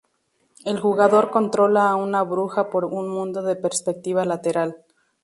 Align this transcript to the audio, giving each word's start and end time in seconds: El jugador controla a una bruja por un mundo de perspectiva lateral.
El 0.65 0.79
jugador 0.79 1.29
controla 1.29 1.91
a 1.91 1.95
una 1.95 2.23
bruja 2.23 2.71
por 2.71 2.85
un 2.85 3.07
mundo 3.07 3.43
de 3.43 3.55
perspectiva 3.55 4.25
lateral. 4.25 4.83